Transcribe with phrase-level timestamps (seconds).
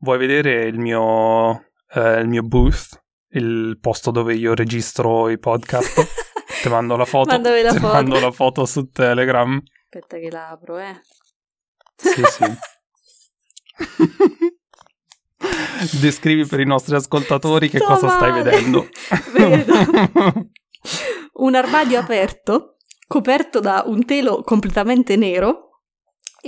[0.00, 3.02] Vuoi vedere il mio, eh, il mio booth?
[3.30, 6.06] Il posto dove io registro i podcast?
[6.62, 7.30] Ti mando la foto.
[7.30, 7.92] Mandami la foto.
[7.92, 9.60] mando la foto su Telegram.
[9.82, 11.00] Aspetta che la apro, eh.
[11.96, 12.44] Sì, sì.
[16.00, 18.42] Descrivi per i nostri ascoltatori che Sto cosa stai male.
[18.42, 18.88] vedendo.
[19.34, 20.50] Vedo
[21.34, 22.76] un armadio aperto,
[23.06, 25.67] coperto da un telo completamente nero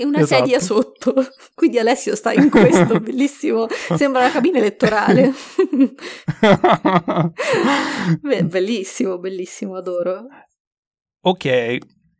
[0.00, 0.40] e una Esatto.
[0.44, 1.14] sedia sotto.
[1.54, 3.66] Quindi Alessio sta in questo, bellissimo.
[3.68, 5.30] Sembra una cabina elettorale.
[8.20, 10.26] Beh, bellissimo, bellissimo, adoro.
[11.22, 11.76] ok,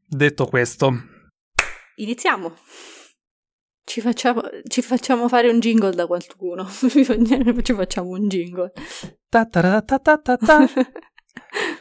[0.06, 0.92] detto questo,
[1.96, 2.54] Iniziamo.
[3.84, 6.66] Ci facciamo, ci facciamo fare un jingle da qualcuno.
[6.68, 8.72] ci facciamo un jingle.
[9.28, 10.20] ta ta ta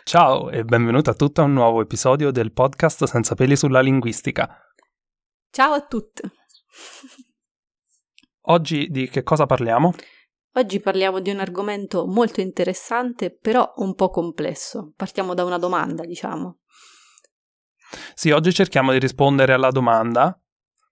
[0.04, 4.68] ciao e benvenuta a tutti a un nuovo episodio del podcast Senza peli sulla linguistica.
[5.52, 6.21] Ciao a tutti.
[8.41, 9.94] Oggi di che cosa parliamo?
[10.53, 14.93] Oggi parliamo di un argomento molto interessante, però un po' complesso.
[14.96, 16.60] Partiamo da una domanda, diciamo.
[18.13, 20.40] Sì, oggi cerchiamo di rispondere alla domanda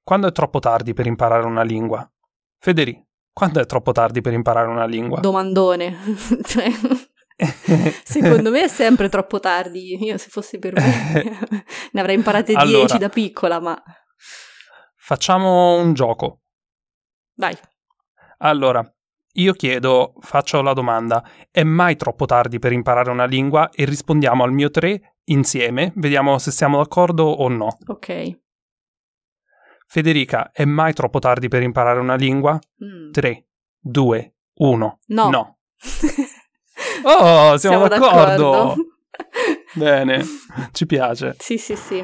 [0.04, 2.10] quando è troppo tardi per imparare una lingua?
[2.58, 3.00] Federi,
[3.32, 5.20] quando è troppo tardi per imparare una lingua?
[5.20, 5.98] Domandone.
[6.44, 6.72] Cioè,
[8.04, 10.04] secondo me è sempre troppo tardi.
[10.04, 11.38] Io, se fosse per me,
[11.94, 12.98] ne avrei imparate 10 Allora.
[12.98, 13.84] da piccola, ma
[15.08, 16.42] Facciamo un gioco.
[17.34, 17.58] dai.
[18.40, 18.86] Allora,
[19.36, 23.70] io chiedo, faccio la domanda, è mai troppo tardi per imparare una lingua?
[23.70, 27.78] E rispondiamo al mio 3 insieme, vediamo se siamo d'accordo o no.
[27.86, 28.40] Ok.
[29.88, 32.60] Federica, è mai troppo tardi per imparare una lingua?
[32.84, 33.12] Mm.
[33.12, 33.46] 3,
[33.80, 35.00] 2, 1.
[35.06, 35.30] No.
[35.30, 35.58] No.
[37.04, 38.52] Oh, siamo, d'accordo.
[38.52, 38.76] d'accordo.
[39.74, 40.24] Bene,
[40.74, 41.36] ci piace.
[41.40, 42.04] Sì, sì, sì.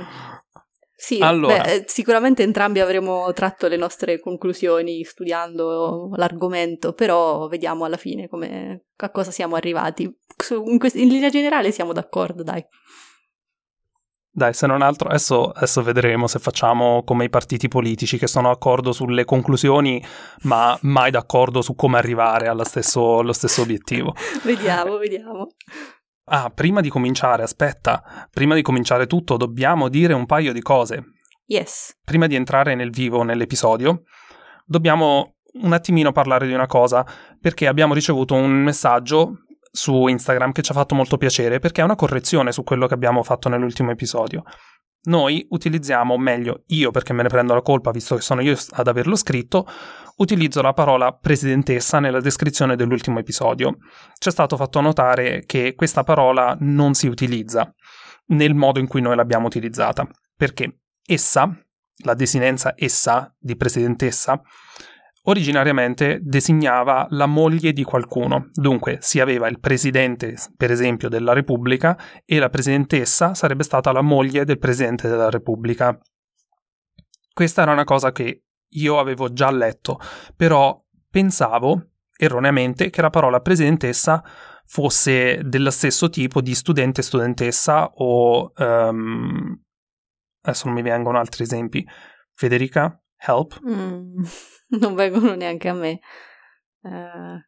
[1.05, 1.61] Sì, Allora.
[1.63, 8.29] beh, eh, sicuramente entrambi avremo tratto le nostre conclusioni studiando l'argomento, però vediamo alla fine
[8.29, 10.03] come, a cosa siamo arrivati.
[10.03, 12.65] In, quest- in linea generale siamo d'accordo, dai.
[14.31, 18.47] Dai, se non altro, adesso, adesso vedremo se facciamo come i partiti politici che sono
[18.47, 20.01] d'accordo sulle conclusioni,
[20.43, 24.15] ma mai d'accordo su come arrivare allo stesso, allo stesso obiettivo.
[24.43, 25.49] Vediamo, vediamo.
[26.25, 31.03] Ah, prima di cominciare, aspetta, prima di cominciare tutto dobbiamo dire un paio di cose.
[31.45, 31.97] Yes.
[32.03, 34.03] Prima di entrare nel vivo nell'episodio,
[34.65, 37.05] dobbiamo un attimino parlare di una cosa,
[37.39, 39.39] perché abbiamo ricevuto un messaggio
[39.69, 42.93] su Instagram che ci ha fatto molto piacere, perché è una correzione su quello che
[42.93, 44.43] abbiamo fatto nell'ultimo episodio.
[45.05, 48.87] Noi utilizziamo, meglio io perché me ne prendo la colpa visto che sono io ad
[48.87, 49.67] averlo scritto,
[50.17, 53.77] utilizzo la parola presidentessa nella descrizione dell'ultimo episodio.
[54.17, 57.73] Ci è stato fatto notare che questa parola non si utilizza
[58.27, 61.53] nel modo in cui noi l'abbiamo utilizzata, perché essa,
[62.03, 64.41] la desinenza essa di presidentessa,
[65.23, 68.49] originariamente designava la moglie di qualcuno.
[68.51, 74.01] Dunque si aveva il presidente, per esempio, della Repubblica e la presidentessa sarebbe stata la
[74.01, 75.97] moglie del presidente della Repubblica.
[77.33, 78.43] Questa era una cosa che
[78.75, 79.99] io avevo già letto,
[80.35, 84.23] però pensavo erroneamente che la parola presidentessa
[84.65, 89.61] fosse dello stesso tipo di studente studentessa o ehm,
[90.41, 91.85] adesso non mi vengono altri esempi.
[92.33, 93.59] Federica, help.
[93.67, 94.23] Mm,
[94.79, 95.99] non vengono neanche a me.
[96.81, 97.45] Eh,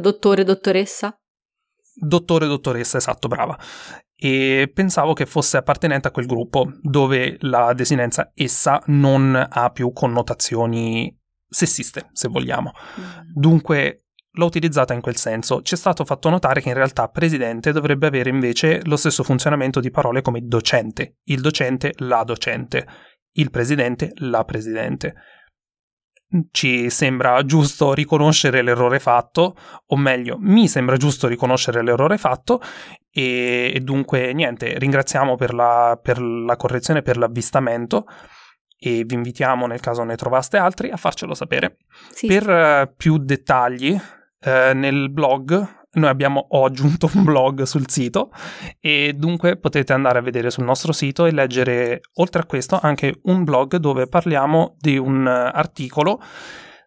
[0.00, 1.18] dottore, dottoressa?
[1.94, 3.58] Dottore, dottoressa, esatto, brava.
[4.14, 9.92] E pensavo che fosse appartenente a quel gruppo dove la desinenza essa non ha più
[9.92, 11.16] connotazioni
[11.48, 12.72] sessiste, se vogliamo.
[12.98, 13.04] Mm.
[13.34, 15.62] Dunque l'ho utilizzata in quel senso.
[15.62, 19.80] Ci è stato fatto notare che in realtà presidente dovrebbe avere invece lo stesso funzionamento
[19.80, 22.86] di parole come docente, il docente, la docente,
[23.32, 25.14] il presidente, la presidente.
[26.50, 29.56] Ci sembra giusto riconoscere l'errore fatto,
[29.86, 32.60] o meglio, mi sembra giusto riconoscere l'errore fatto,
[33.10, 38.04] e, e dunque niente, ringraziamo per la, per la correzione, per l'avvistamento,
[38.78, 41.78] e vi invitiamo, nel caso ne trovaste altri, a farcelo sapere.
[42.12, 43.98] Sì, Per eh, più dettagli,
[44.40, 48.30] eh, nel blog noi abbiamo ho aggiunto un blog sul sito
[48.80, 53.20] e dunque potete andare a vedere sul nostro sito e leggere oltre a questo anche
[53.24, 56.20] un blog dove parliamo di un eh, articolo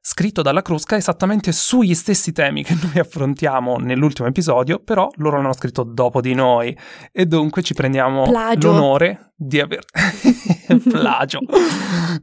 [0.03, 5.53] scritto dalla Crusca esattamente sugli stessi temi che noi affrontiamo nell'ultimo episodio, però loro l'hanno
[5.53, 6.75] scritto dopo di noi
[7.11, 8.71] e dunque ci prendiamo Plagio.
[8.71, 9.83] l'onore di aver
[10.89, 11.39] plagio.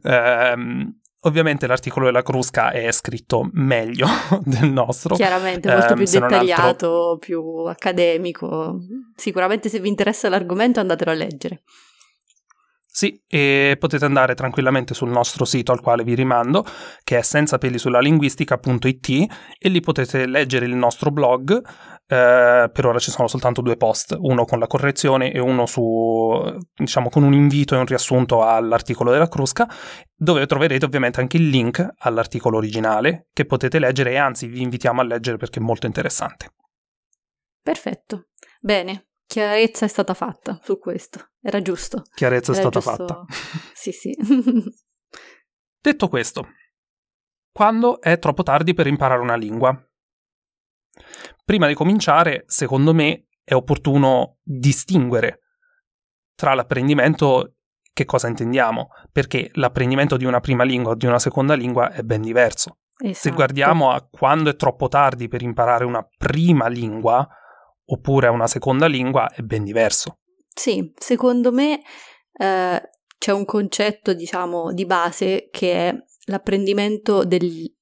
[0.03, 4.07] Ehm, ovviamente l'articolo della Crusca è scritto meglio
[4.43, 5.15] del nostro.
[5.15, 8.79] chiaramente molto ehm, più non altro- dettagliato, più accademico.
[9.15, 11.63] Sicuramente se vi interessa l'argomento andatelo a leggere.
[12.91, 16.65] Sì, e potete andare tranquillamente sul nostro sito al quale vi rimando,
[17.03, 19.09] che è senzapelisullalinguistica.it
[19.57, 21.61] e lì potete leggere il nostro blog.
[22.11, 26.57] Eh, per ora ci sono soltanto due post, uno con la correzione e uno su,
[26.73, 29.69] diciamo, con un invito e un riassunto all'articolo della Crusca,
[30.15, 35.01] dove troverete ovviamente anche il link all'articolo originale che potete leggere e anzi vi invitiamo
[35.01, 36.53] a leggere perché è molto interessante.
[37.61, 38.29] Perfetto.
[38.59, 41.33] Bene, chiarezza è stata fatta su questo.
[41.39, 42.01] Era giusto.
[42.15, 43.05] Chiarezza Era è stata giusto...
[43.05, 43.25] fatta.
[43.79, 44.17] Sì, sì.
[45.79, 46.47] Detto questo,
[47.51, 49.79] quando è troppo tardi per imparare una lingua?
[51.49, 55.39] Prima di cominciare, secondo me, è opportuno distinguere
[56.35, 57.55] tra l'apprendimento
[57.91, 62.03] che cosa intendiamo, perché l'apprendimento di una prima lingua o di una seconda lingua è
[62.03, 62.81] ben diverso.
[62.99, 63.29] Esatto.
[63.29, 67.27] Se guardiamo a quando è troppo tardi per imparare una prima lingua
[67.83, 70.19] oppure una seconda lingua, è ben diverso.
[70.53, 71.81] Sì, secondo me
[72.31, 75.95] eh, c'è un concetto, diciamo, di base che è
[76.25, 77.75] l'apprendimento del,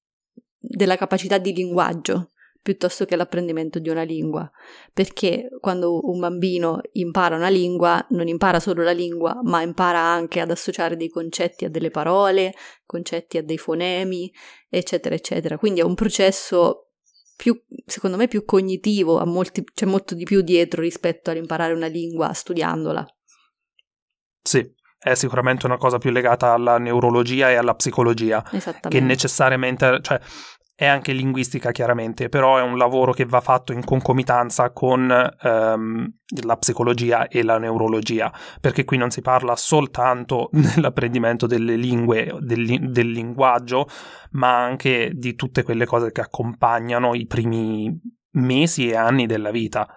[0.58, 2.32] della capacità di linguaggio
[2.68, 4.52] piuttosto che l'apprendimento di una lingua,
[4.92, 10.42] perché quando un bambino impara una lingua non impara solo la lingua, ma impara anche
[10.42, 12.54] ad associare dei concetti a delle parole,
[12.86, 14.30] concetti a dei fonemi,
[14.68, 15.58] eccetera, eccetera.
[15.58, 16.90] Quindi è un processo
[17.38, 22.34] più, secondo me, più cognitivo, molti, c'è molto di più dietro rispetto all'imparare una lingua
[22.34, 23.06] studiandola.
[24.42, 28.44] Sì, è sicuramente una cosa più legata alla neurologia e alla psicologia,
[28.90, 30.20] che necessariamente, cioè
[30.80, 36.14] è anche linguistica chiaramente, però è un lavoro che va fatto in concomitanza con ehm,
[36.44, 38.32] la psicologia e la neurologia,
[38.62, 43.88] perché qui non si parla soltanto dell'apprendimento delle lingue, del, del linguaggio,
[44.34, 48.00] ma anche di tutte quelle cose che accompagnano i primi
[48.34, 49.88] mesi e anni della vita.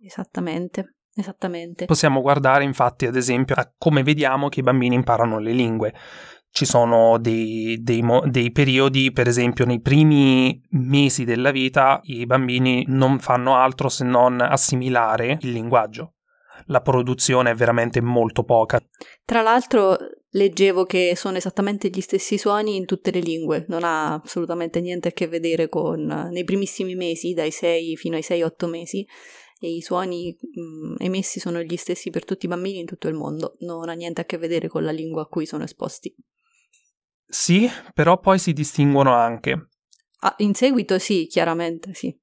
[0.00, 0.98] Esattamente.
[1.16, 1.86] Esattamente.
[1.86, 5.92] Possiamo guardare infatti ad esempio a come vediamo che i bambini imparano le lingue
[6.58, 12.84] ci sono dei, dei, dei, periodi, per esempio nei primi mesi della vita, i bambini
[12.88, 16.14] non fanno altro se non assimilare il linguaggio.
[16.66, 18.80] La produzione è veramente molto poca.
[19.24, 19.96] Tra l'altro
[20.30, 25.06] leggevo che sono esattamente gli stessi suoni in tutte le lingue, non ha assolutamente niente
[25.06, 29.06] a che vedere con nei primissimi mesi, dai 6 fino ai 6-8 mesi,
[29.60, 33.14] e i suoni mh, emessi sono gli stessi per tutti i bambini in tutto il
[33.14, 36.12] mondo, non ha niente a che vedere con la lingua a cui sono esposti.
[37.28, 39.68] Sì, però poi si distinguono anche.
[40.20, 42.16] Ah, in seguito sì, chiaramente sì.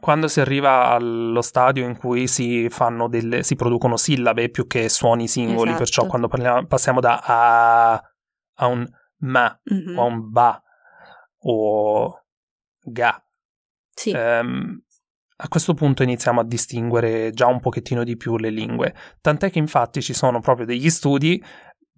[0.00, 2.68] Quando si arriva allo stadio in cui si,
[3.08, 5.78] delle, si producono sillabe più che suoni singoli, esatto.
[5.78, 8.14] perciò quando parliamo, passiamo da a
[8.56, 8.86] a un
[9.18, 9.98] ma mm-hmm.
[9.98, 10.62] o a un ba
[11.38, 12.24] o
[12.82, 13.24] ga.
[13.90, 14.10] Sì.
[14.10, 14.82] Um,
[15.36, 19.58] a questo punto iniziamo a distinguere già un pochettino di più le lingue, tant'è che
[19.58, 21.42] infatti ci sono proprio degli studi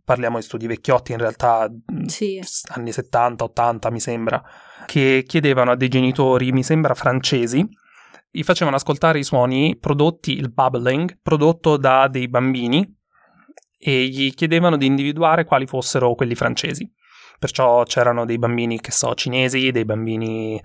[0.06, 2.40] parliamo di studi vecchiotti in realtà, mm, sì.
[2.68, 4.40] anni 70, 80 mi sembra,
[4.86, 7.68] che chiedevano a dei genitori, mi sembra francesi,
[8.30, 12.88] gli facevano ascoltare i suoni prodotti, il bubbling, prodotto da dei bambini
[13.76, 16.88] e gli chiedevano di individuare quali fossero quelli francesi.
[17.40, 20.60] Perciò c'erano dei bambini, che so, cinesi, dei bambini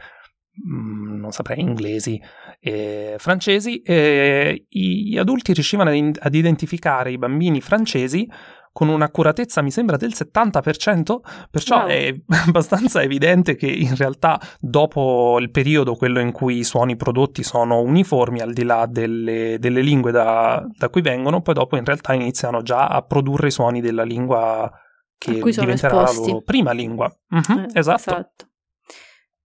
[0.69, 2.21] mm, non saprei, inglesi
[2.59, 8.29] e francesi, e gli adulti riuscivano ad identificare i bambini francesi
[8.73, 11.19] con un'accuratezza mi sembra del 70%,
[11.50, 11.88] perciò wow.
[11.88, 12.15] è
[12.47, 17.81] abbastanza evidente che in realtà dopo il periodo, quello in cui i suoni prodotti sono
[17.81, 22.13] uniformi al di là delle, delle lingue da, da, cui vengono, poi dopo in realtà
[22.13, 24.71] iniziano già a produrre i suoni della lingua
[25.18, 26.28] che diventerà esposti.
[26.28, 27.13] la loro prima lingua.
[27.35, 27.99] Mm-hmm, eh, esatto.
[27.99, 28.45] esatto.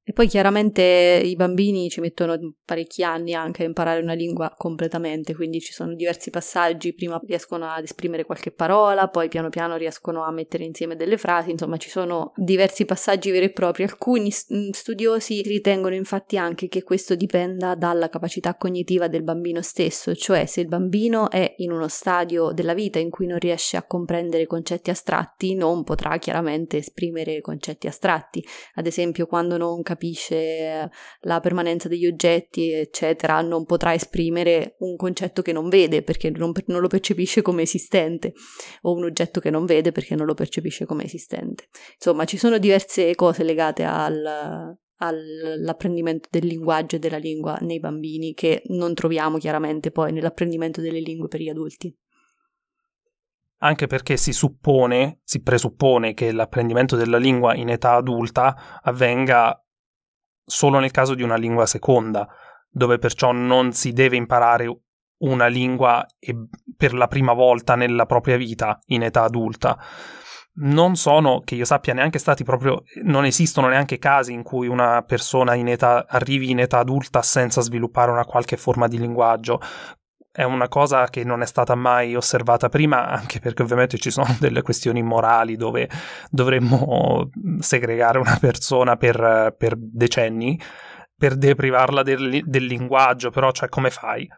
[0.08, 5.34] E poi chiaramente i bambini ci mettono parecchi anni anche a imparare una lingua completamente,
[5.34, 10.22] quindi ci sono diversi passaggi, prima riescono ad esprimere qualche parola, poi piano piano riescono
[10.22, 13.82] a mettere insieme delle frasi, insomma ci sono diversi passaggi veri e propri.
[13.82, 20.14] Alcuni mm, studiosi ritengono infatti anche che questo dipenda dalla capacità cognitiva del bambino stesso,
[20.14, 23.82] cioè se il bambino è in uno stadio della vita in cui non riesce a
[23.82, 28.46] comprendere concetti astratti, non potrà chiaramente esprimere concetti astratti.
[28.74, 34.94] Ad esempio quando non capisce capisce la permanenza degli oggetti, eccetera, non potrà esprimere un
[34.96, 38.34] concetto che non vede perché non, non lo percepisce come esistente,
[38.82, 41.68] o un oggetto che non vede perché non lo percepisce come esistente.
[41.94, 48.34] Insomma, ci sono diverse cose legate al, all'apprendimento del linguaggio e della lingua nei bambini
[48.34, 51.94] che non troviamo chiaramente poi nell'apprendimento delle lingue per gli adulti.
[53.58, 59.65] Anche perché si suppone, si presuppone che l'apprendimento della lingua in età adulta avvenga
[60.46, 62.26] solo nel caso di una lingua seconda,
[62.70, 64.72] dove perciò non si deve imparare
[65.18, 66.06] una lingua
[66.76, 69.78] per la prima volta nella propria vita in età adulta.
[70.58, 75.02] Non sono, che io sappia, neanche stati proprio, non esistono neanche casi in cui una
[75.02, 79.60] persona in età, arrivi in età adulta senza sviluppare una qualche forma di linguaggio.
[80.36, 84.26] È una cosa che non è stata mai osservata prima, anche perché ovviamente ci sono
[84.38, 85.88] delle questioni morali dove
[86.30, 90.60] dovremmo segregare una persona per, per decenni
[91.18, 94.28] per deprivarla del, del linguaggio, però cioè come fai?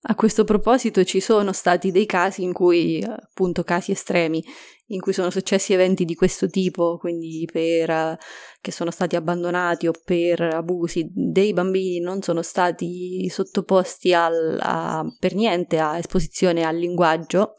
[0.00, 4.42] A questo proposito ci sono stati dei casi in cui, appunto, casi estremi,
[4.90, 8.16] in cui sono successi eventi di questo tipo, quindi per
[8.60, 15.04] che sono stati abbandonati o per abusi, dei bambini non sono stati sottoposti al, a,
[15.18, 17.54] per niente a esposizione al linguaggio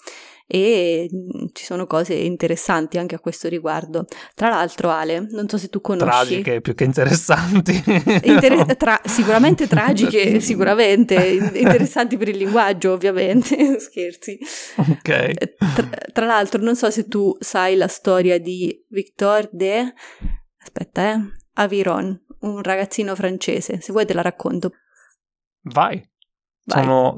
[0.51, 4.07] e mm, ci sono cose interessanti anche a questo riguardo.
[4.33, 6.09] Tra l'altro, Ale, non so se tu conosci.
[6.09, 7.71] Tragiche più che interessanti.
[8.23, 11.13] Inter- tra- sicuramente tragiche, sicuramente
[11.53, 13.79] interessanti per il linguaggio, ovviamente.
[13.79, 14.39] Scherzi.
[14.77, 15.09] Ok.
[15.09, 19.93] Eh, tra-, tra l'altro, non so se tu sai la storia di Victor de.
[20.59, 21.19] Aspetta, eh.
[21.53, 23.81] Aviron, un ragazzino francese.
[23.81, 24.71] Se vuoi te la racconto.
[25.61, 26.03] Vai.
[26.65, 26.83] Vai.
[26.83, 27.15] Sono,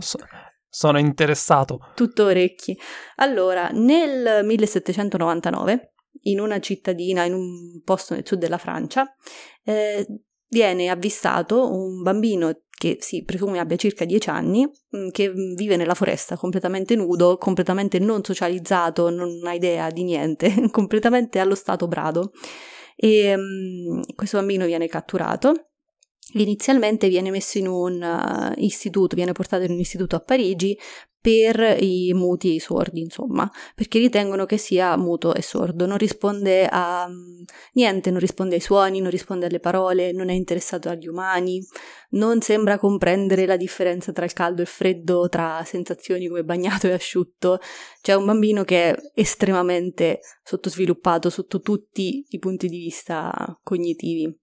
[0.72, 1.92] sono interessato.
[1.96, 2.80] Tutto orecchi.
[3.18, 9.14] Allora, nel 1799, in una cittadina, in un posto nel sud della Francia,
[9.66, 10.08] eh,
[10.48, 15.94] viene avvistato un bambino che si presume abbia circa 10 anni, mm, che vive nella
[15.94, 22.32] foresta completamente nudo, completamente non socializzato, non ha idea di niente, completamente allo stato brado.
[22.96, 25.71] E um, questo bambino viene catturato
[26.34, 30.78] Inizialmente viene messo in un uh, istituto, viene portato in un istituto a Parigi
[31.22, 35.98] per i muti e i sordi, insomma, perché ritengono che sia muto e sordo, non
[35.98, 40.90] risponde a um, niente, non risponde ai suoni, non risponde alle parole, non è interessato
[40.90, 41.64] agli umani,
[42.12, 46.88] non sembra comprendere la differenza tra il caldo e il freddo, tra sensazioni come bagnato
[46.88, 47.60] e asciutto.
[48.02, 54.36] C'è un bambino che è estremamente sottosviluppato sotto tutti i punti di vista cognitivi.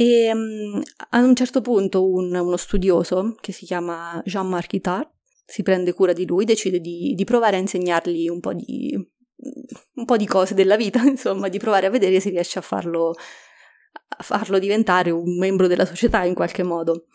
[0.00, 0.80] E um,
[1.10, 5.10] a un certo punto un, uno studioso che si chiama Jean-Marc Itard
[5.44, 10.04] si prende cura di lui, decide di, di provare a insegnargli un po, di, un
[10.06, 14.22] po' di cose della vita, insomma, di provare a vedere se riesce a farlo, a
[14.22, 17.08] farlo diventare un membro della società in qualche modo.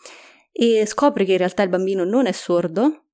[0.52, 3.05] E scopre che in realtà il bambino non è sordo,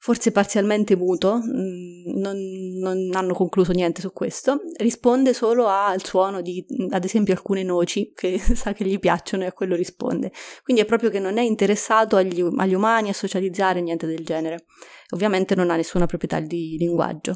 [0.00, 2.36] forse parzialmente muto, mm, non,
[2.80, 8.12] non, hanno concluso niente su questo, risponde solo al suono di, ad esempio, alcune noci
[8.14, 10.32] che sa che gli piacciono e a quello risponde.
[10.62, 14.66] Quindi è proprio che non è interessato agli, agli umani, a socializzare, niente del genere.
[15.10, 17.34] Ovviamente non ha nessuna proprietà di linguaggio.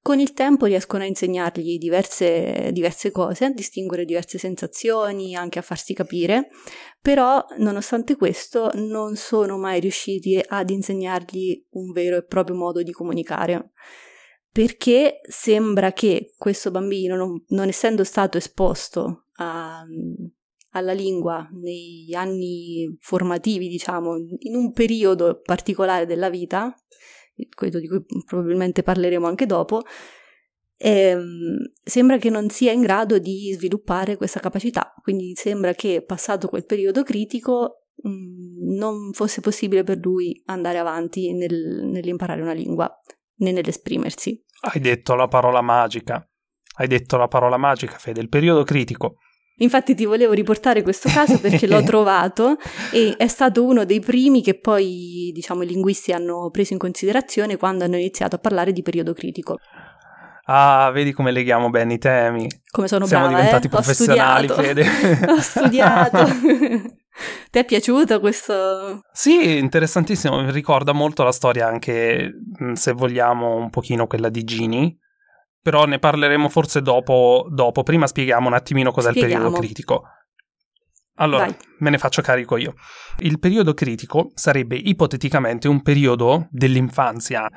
[0.00, 5.62] Con il tempo riescono a insegnargli diverse, diverse cose, a distinguere diverse sensazioni, anche a
[5.62, 6.48] farsi capire,
[7.00, 12.90] però nonostante questo non sono mai riusciti ad insegnargli un vero e proprio modo di
[12.90, 13.70] comunicare.
[14.50, 19.84] Perché sembra che questo bambino, non, non essendo stato esposto a,
[20.72, 26.74] alla lingua nei anni formativi, diciamo, in un periodo particolare della vita,
[27.54, 29.82] quello di cui probabilmente parleremo anche dopo,
[30.78, 34.94] ehm, sembra che non sia in grado di sviluppare questa capacità.
[35.02, 41.32] Quindi sembra che passato quel periodo critico mm, non fosse possibile per lui andare avanti
[41.32, 42.90] nel, nell'imparare una lingua
[43.36, 44.42] né nell'esprimersi.
[44.60, 46.26] Hai detto la parola magica.
[46.76, 49.16] Hai detto la parola magica, Fede, il periodo critico.
[49.56, 52.56] Infatti ti volevo riportare questo caso perché l'ho trovato
[52.90, 57.56] e è stato uno dei primi che poi, diciamo, i linguisti hanno preso in considerazione
[57.56, 59.58] quando hanno iniziato a parlare di periodo critico.
[60.44, 62.48] Ah, vedi come leghiamo bene i temi.
[62.70, 63.70] Come sono Siamo brava, diventati eh?
[63.70, 64.86] professionali, Ho Fede.
[65.28, 66.24] Ho studiato.
[67.50, 69.02] Ti è piaciuto questo?
[69.12, 70.50] Sì, interessantissimo.
[70.50, 72.32] Ricorda molto la storia anche,
[72.72, 74.98] se vogliamo, un pochino quella di Gini
[75.62, 77.82] però ne parleremo forse dopo, dopo.
[77.82, 79.32] Prima spieghiamo un attimino cos'è Spieghiamo.
[79.34, 80.02] il periodo critico.
[81.16, 81.56] Allora, Vai.
[81.78, 82.74] me ne faccio carico io.
[83.18, 87.48] Il periodo critico sarebbe ipoteticamente un periodo dell'infanzia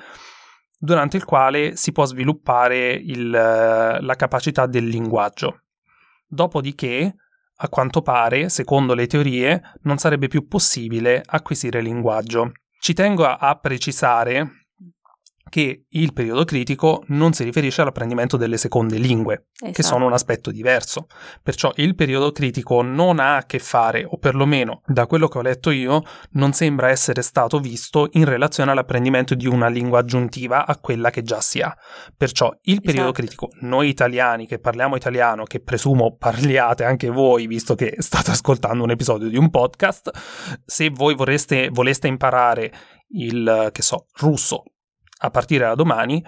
[0.78, 5.62] durante il quale si può sviluppare il, la capacità del linguaggio.
[6.28, 7.16] Dopodiché,
[7.56, 12.52] a quanto pare, secondo le teorie, non sarebbe più possibile acquisire linguaggio.
[12.80, 14.65] Ci tengo a, a precisare
[15.50, 19.72] che il periodo critico non si riferisce all'apprendimento delle seconde lingue, esatto.
[19.72, 21.08] che sono un aspetto diverso.
[21.42, 25.42] Perciò il periodo critico non ha a che fare, o perlomeno da quello che ho
[25.42, 30.78] letto io, non sembra essere stato visto in relazione all'apprendimento di una lingua aggiuntiva a
[30.78, 31.76] quella che già si ha.
[32.18, 33.22] Perciò il periodo esatto.
[33.22, 38.84] critico, noi italiani che parliamo italiano, che presumo parliate anche voi, visto che state ascoltando
[38.84, 40.12] un episodio di un podcast,
[40.66, 42.72] se voi vorreste, voleste imparare
[43.10, 44.64] il, che so, russo
[45.18, 46.24] a partire da domani,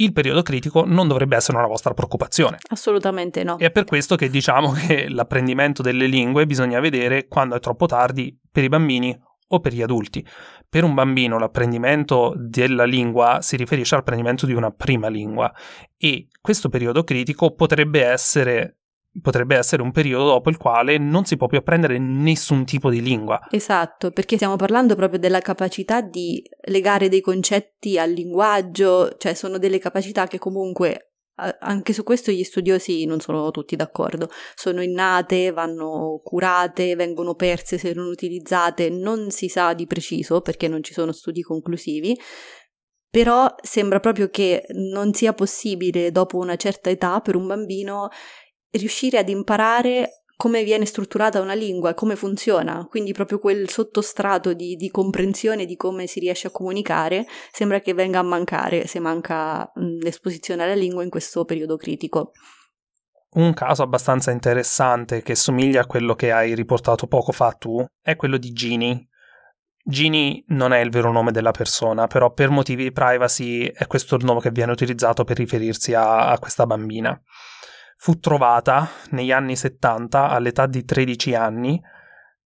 [0.00, 2.58] il periodo critico non dovrebbe essere una vostra preoccupazione.
[2.70, 3.58] Assolutamente no.
[3.58, 7.86] E è per questo che diciamo che l'apprendimento delle lingue bisogna vedere quando è troppo
[7.86, 9.18] tardi per i bambini
[9.48, 10.24] o per gli adulti.
[10.68, 15.52] Per un bambino l'apprendimento della lingua si riferisce all'apprendimento di una prima lingua
[15.96, 18.77] e questo periodo critico potrebbe essere
[19.20, 23.02] potrebbe essere un periodo dopo il quale non si può più apprendere nessun tipo di
[23.02, 23.40] lingua.
[23.50, 29.58] Esatto, perché stiamo parlando proprio della capacità di legare dei concetti al linguaggio, cioè sono
[29.58, 31.08] delle capacità che comunque
[31.60, 37.78] anche su questo gli studiosi non sono tutti d'accordo, sono innate, vanno curate, vengono perse
[37.78, 42.18] se non utilizzate, non si sa di preciso perché non ci sono studi conclusivi,
[43.08, 48.08] però sembra proprio che non sia possibile dopo una certa età per un bambino
[48.72, 54.76] riuscire ad imparare come viene strutturata una lingua, come funziona, quindi proprio quel sottostrato di,
[54.76, 59.68] di, comprensione di come si riesce a comunicare sembra che venga a mancare se manca
[59.74, 62.30] mh, l'esposizione alla lingua in questo periodo critico.
[63.30, 68.14] Un caso abbastanza interessante che somiglia a quello che hai riportato poco fa tu è
[68.14, 69.08] quello di Ginny.
[69.82, 74.14] Ginny non è il vero nome della persona, però per motivi di privacy è questo
[74.14, 77.20] il nome che viene utilizzato per riferirsi a, a questa bambina
[78.00, 81.80] fu trovata negli anni 70 all'età di 13 anni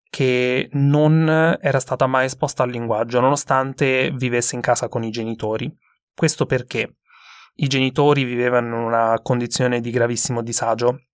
[0.09, 1.29] che non
[1.61, 5.71] era stata mai esposta al linguaggio nonostante vivesse in casa con i genitori.
[6.15, 6.97] Questo perché
[7.57, 11.05] i genitori vivevano in una condizione di gravissimo disagio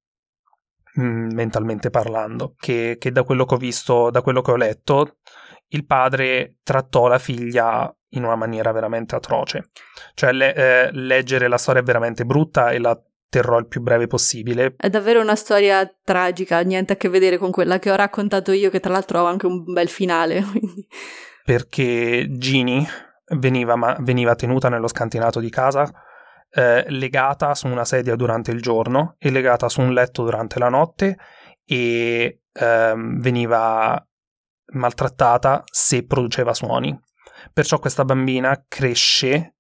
[1.01, 5.19] mm, mentalmente parlando, che, che, da quello che ho visto, da quello che ho letto,
[5.69, 9.71] il padre trattò la figlia in una maniera veramente atroce.
[10.15, 14.07] Cioè, le, eh, leggere la storia è veramente brutta e la terrò il più breve
[14.07, 14.75] possibile.
[14.77, 18.71] È davvero una storia tragica, niente a che vedere con quella che ho raccontato io,
[18.71, 20.43] che tra l'altro ha anche un bel finale.
[21.45, 22.87] Perché Ginny
[23.37, 25.91] veniva, ma- veniva, tenuta nello scantinato di casa,
[26.51, 30.69] eh, legata su una sedia durante il giorno e legata su un letto durante la
[30.69, 31.19] notte
[31.65, 34.03] e eh, veniva
[34.73, 36.99] maltrattata se produceva suoni.
[37.53, 39.55] Perciò questa bambina cresce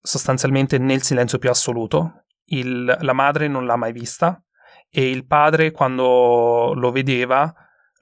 [0.00, 2.23] sostanzialmente nel silenzio più assoluto,
[2.58, 4.42] il, la madre non l'ha mai vista
[4.90, 7.52] e il padre quando lo vedeva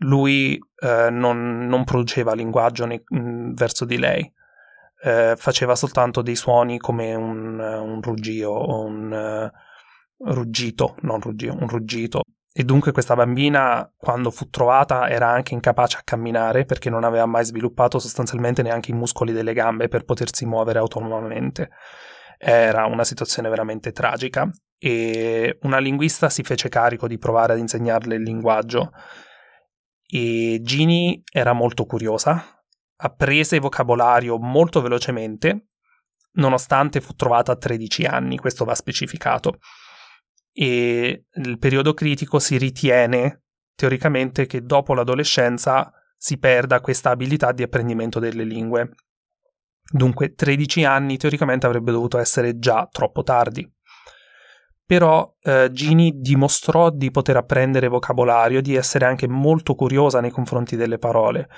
[0.03, 4.33] lui eh, non, non, produceva linguaggio ne, mh, mm, verso di lei.
[5.05, 9.51] Eh, faceva soltanto dei suoni come un, un ruggio un
[10.21, 12.23] uh, ruggito non ruggio, un ruggito.
[12.55, 17.25] E dunque questa bambina quando fu trovata era anche incapace a camminare perché non aveva
[17.25, 21.71] mai sviluppato sostanzialmente neanche i muscoli delle gambe per potersi muovere autonomamente
[22.45, 28.17] era una situazione veramente tragica e una linguista si fece carico di provare ad insegnarle
[28.17, 28.91] il linguaggio
[30.15, 32.63] e Ginny era molto curiosa,
[32.97, 35.69] apprese vocabolario molto velocemente,
[36.33, 39.59] nonostante fu trovata a 13 anni, questo va specificato.
[40.53, 47.63] E il periodo critico si ritiene teoricamente che dopo l'adolescenza si perda questa abilità di
[47.63, 48.91] apprendimento delle lingue.
[49.91, 53.71] Dunque 13 anni teoricamente avrebbe dovuto essere già troppo tardi.
[54.85, 60.77] Però eh, Ginny dimostrò di poter apprendere vocabolario, di essere anche molto curiosa nei confronti
[60.77, 61.49] delle parole.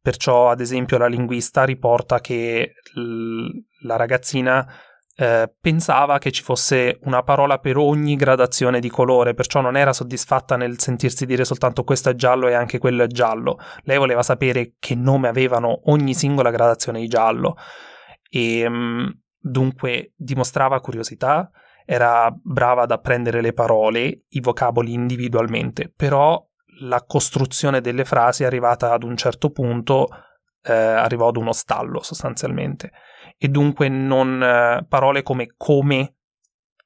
[0.00, 3.48] Perciò, ad esempio, la linguista riporta che l-
[3.80, 4.66] la ragazzina
[5.16, 9.92] eh, pensava che ci fosse una parola per ogni gradazione di colore, perciò non era
[9.92, 13.58] soddisfatta nel sentirsi dire soltanto questo è giallo e anche quello è giallo.
[13.82, 17.56] Lei voleva sapere che nome avevano ogni singola gradazione di giallo
[18.28, 19.06] e mm,
[19.38, 21.48] dunque dimostrava curiosità,
[21.86, 26.42] era brava ad apprendere le parole, i vocaboli individualmente, però
[26.80, 30.08] la costruzione delle frasi arrivata ad un certo punto
[30.62, 32.90] eh, arrivò ad uno stallo sostanzialmente
[33.36, 36.16] e dunque non eh, parole come come,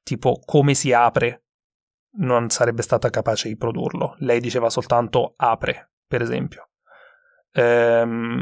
[0.03, 1.43] tipo come si apre,
[2.17, 4.15] non sarebbe stata capace di produrlo.
[4.19, 6.69] Lei diceva soltanto apre, per esempio.
[7.51, 8.41] Ehm,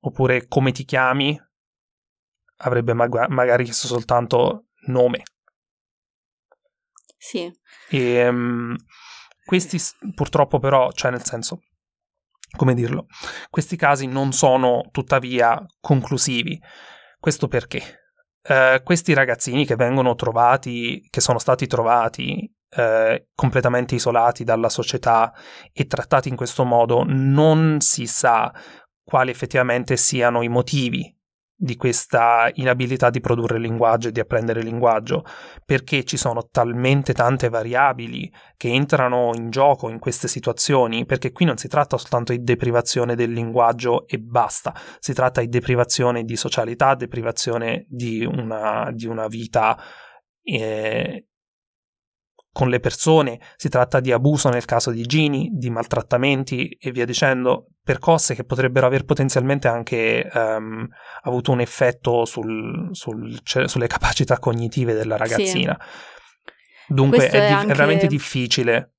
[0.00, 1.40] oppure come ti chiami,
[2.56, 5.22] avrebbe mag- magari chiesto soltanto nome.
[7.16, 7.52] Sì.
[7.90, 8.74] E, um,
[9.44, 9.78] questi
[10.14, 11.62] purtroppo però, cioè nel senso,
[12.56, 13.06] come dirlo,
[13.48, 16.60] questi casi non sono tuttavia conclusivi.
[17.18, 18.00] Questo perché?
[18.42, 25.32] eh, questi ragazzini che vengono trovati, che sono stati trovati eh, completamente isolati dalla società
[25.72, 28.52] e trattati in questo modo, non si sa
[29.02, 31.14] quali effettivamente siano i motivi
[31.62, 35.26] di questa inabilità di produrre linguaggio e di apprendere linguaggio,
[35.66, 41.44] perché ci sono talmente tante variabili che entrano in gioco in queste situazioni, perché qui
[41.44, 46.34] non si tratta soltanto di deprivazione del linguaggio e basta, si tratta di deprivazione di
[46.34, 49.78] socialità, deprivazione di una, di una vita
[50.42, 51.26] eh,
[52.50, 57.04] con le persone, si tratta di abuso nel caso di Gini, di maltrattamenti e via
[57.04, 60.88] dicendo, percosse che potrebbero aver potenzialmente anche um,
[61.22, 65.76] avuto un effetto sul, sul, sulle capacità cognitive della ragazzina.
[65.80, 66.94] Sì.
[66.94, 67.72] Dunque è, è, anche...
[67.72, 68.92] è veramente difficile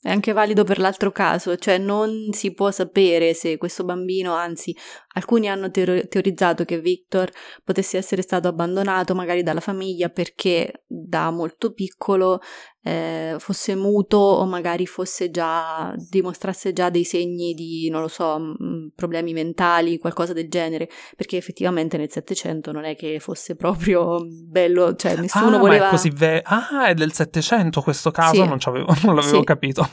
[0.00, 4.74] è anche valido per l'altro caso, cioè non si può sapere se questo bambino, anzi
[5.18, 7.30] alcuni hanno teorizzato che Victor
[7.64, 12.40] potesse essere stato abbandonato magari dalla famiglia perché da molto piccolo
[12.88, 18.38] eh, fosse muto o magari fosse già dimostrasse già dei segni di, non lo so,
[18.38, 24.24] mh, problemi mentali, qualcosa del genere, perché effettivamente nel Settecento non è che fosse proprio
[24.26, 25.84] bello, cioè nessuno ah, voleva...
[25.84, 28.48] Ma è così ve- ah, è del Settecento questo caso, sì.
[28.48, 28.58] non,
[29.02, 29.44] non, l'avevo sì.
[29.44, 29.88] capito.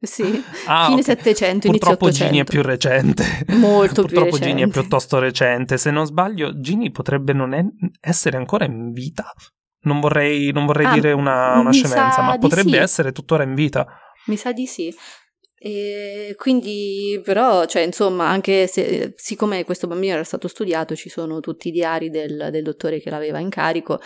[0.00, 1.70] sì, ah, fine Settecento, okay.
[1.70, 3.24] inizio Purtroppo Gini è più recente.
[3.54, 4.46] Molto più recente.
[4.46, 7.64] Gini è piuttosto recente, se non sbaglio Gini potrebbe non è-
[8.00, 9.32] essere ancora in vita.
[9.82, 12.76] Non vorrei, non vorrei ah, dire una, una scemenza, ma potrebbe sì.
[12.76, 13.86] essere tuttora in vita.
[14.26, 14.94] Mi sa di sì.
[15.66, 21.40] E quindi, però, cioè, insomma, anche se, siccome questo bambino era stato studiato, ci sono
[21.40, 23.98] tutti i diari del, del dottore che l'aveva in carico,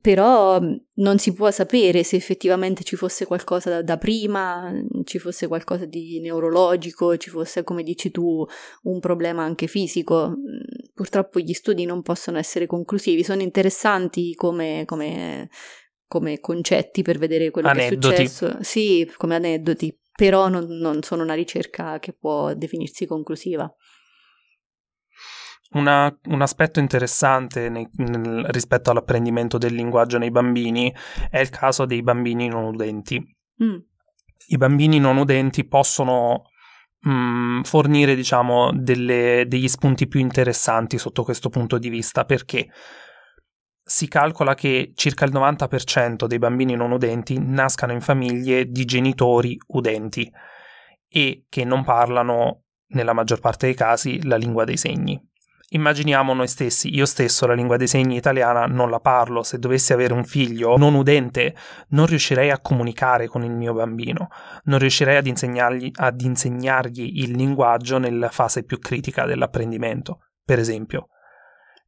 [0.00, 0.60] però
[0.94, 5.84] non si può sapere se effettivamente ci fosse qualcosa da, da prima, ci fosse qualcosa
[5.84, 8.46] di neurologico, ci fosse, come dici tu,
[8.82, 10.36] un problema anche fisico.
[10.94, 15.48] Purtroppo gli studi non possono essere conclusivi, sono interessanti come, come,
[16.06, 18.14] come concetti per vedere quello aneddoti.
[18.14, 18.58] che è successo.
[18.60, 23.74] Sì, come aneddoti però non, non sono una ricerca che può definirsi conclusiva.
[25.70, 30.94] Una, un aspetto interessante nei, nel, rispetto all'apprendimento del linguaggio nei bambini
[31.30, 33.16] è il caso dei bambini non udenti.
[33.64, 33.78] Mm.
[34.48, 36.50] I bambini non udenti possono
[36.98, 42.68] mh, mm, fornire, diciamo, delle, degli spunti più interessanti sotto questo punto di vista perché
[43.90, 49.58] si calcola che circa il 90% dei bambini non udenti nascano in famiglie di genitori
[49.66, 50.30] udenti
[51.08, 55.20] e che non parlano, nella maggior parte dei casi, la lingua dei segni.
[55.70, 59.92] Immaginiamo noi stessi, io stesso la lingua dei segni italiana non la parlo, se dovessi
[59.92, 61.56] avere un figlio non udente
[61.88, 64.28] non riuscirei a comunicare con il mio bambino,
[64.64, 71.08] non riuscirei ad insegnargli, ad insegnargli il linguaggio nella fase più critica dell'apprendimento, per esempio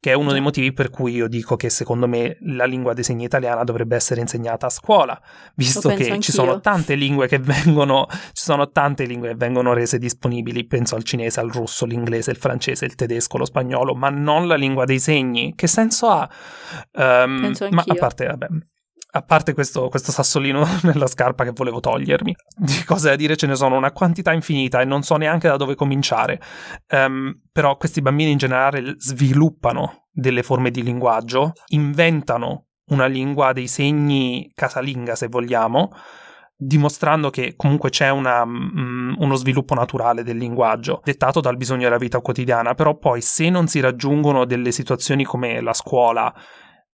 [0.02, 3.04] che è uno dei motivi per cui io dico che secondo me la lingua dei
[3.04, 5.16] segni italiana dovrebbe essere insegnata a scuola,
[5.54, 6.18] visto che anch'io.
[6.18, 10.96] ci sono tante lingue che vengono ci sono tante lingue che vengono rese disponibili, penso
[10.96, 14.84] al cinese, al russo, l'inglese, il francese, il tedesco, lo spagnolo, ma non la lingua
[14.84, 15.54] dei segni.
[15.54, 16.28] Che senso ha?
[16.94, 18.46] Um, ma a parte vabbè,
[19.14, 23.46] a parte questo, questo, sassolino nella scarpa che volevo togliermi, di cose da dire ce
[23.46, 26.40] ne sono una quantità infinita e non so neanche da dove cominciare.
[26.90, 33.68] Um, però questi bambini in generale sviluppano delle forme di linguaggio, inventano una lingua dei
[33.68, 35.90] segni casalinga, se vogliamo,
[36.56, 41.98] dimostrando che comunque c'è una, um, uno sviluppo naturale del linguaggio, dettato dal bisogno della
[41.98, 46.32] vita quotidiana, però poi se non si raggiungono delle situazioni come la scuola,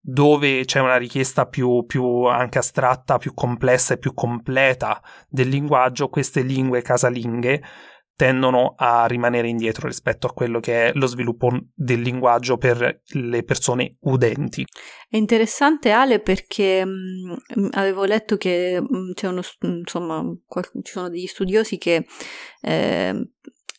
[0.09, 6.07] dove c'è una richiesta più, più, anche astratta, più complessa e più completa del linguaggio,
[6.07, 7.61] queste lingue casalinghe
[8.15, 13.43] tendono a rimanere indietro rispetto a quello che è lo sviluppo del linguaggio per le
[13.43, 14.65] persone udenti.
[15.09, 20.71] È interessante Ale perché mh, mm, avevo letto che mh, mm, c'è uno, insomma, qual-
[20.83, 22.05] ci sono degli studiosi che
[22.61, 23.29] eh,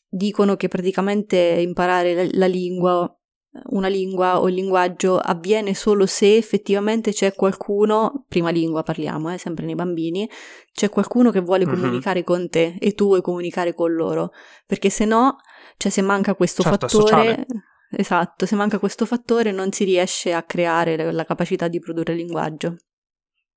[0.07, 3.18] dicono che praticamente imparare la, la lingua
[3.67, 9.39] una lingua o il linguaggio avviene solo se effettivamente c'è qualcuno, prima lingua parliamo, eh,
[9.39, 10.29] sempre nei bambini,
[10.73, 11.75] c'è qualcuno che vuole mm-hmm.
[11.75, 14.33] comunicare con te e tu vuoi comunicare con loro,
[14.67, 15.37] perché se no,
[15.77, 17.47] cioè se manca questo certo, fattore,
[17.91, 22.77] esatto, se manca questo fattore non si riesce a creare la capacità di produrre linguaggio.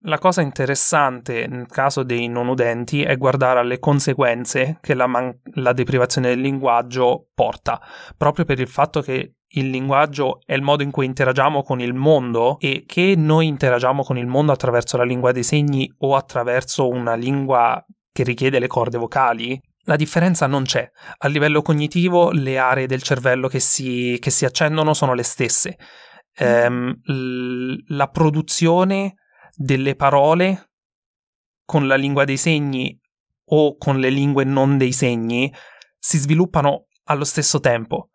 [0.05, 5.41] La cosa interessante nel caso dei non udenti è guardare alle conseguenze che la, man-
[5.55, 7.79] la, deprivazione del linguaggio porta,
[8.17, 11.93] proprio per il fatto che il linguaggio è il modo in cui interagiamo con il
[11.93, 16.87] mondo e che noi interagiamo con il mondo attraverso la lingua dei segni o attraverso
[16.87, 20.89] una lingua che richiede le corde vocali, la differenza non c'è.
[21.17, 25.77] A livello cognitivo le aree del cervello che si, che si accendono sono le stesse
[26.35, 29.15] ehm, l- la produzione
[29.55, 30.71] delle parole
[31.65, 32.97] con la lingua dei segni
[33.53, 35.53] o con le lingue non dei segni
[35.97, 38.09] si sviluppano allo stesso tempo.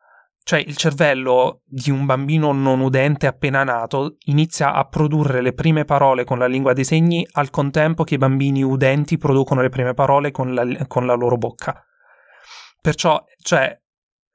[0.48, 5.85] Cioè il cervello di un bambino non udente appena nato inizia a produrre le prime
[5.85, 9.92] parole con la lingua dei segni al contempo che i bambini udenti producono le prime
[9.92, 11.85] parole con la, con la loro bocca.
[12.80, 13.76] Perciò, cioè,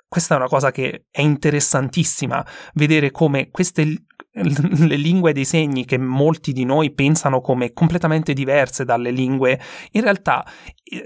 [0.06, 3.84] questa è una cosa che è interessantissima, vedere come queste
[4.34, 9.58] le lingue dei segni che molti di noi pensano come completamente diverse dalle lingue,
[9.91, 10.45] in realtà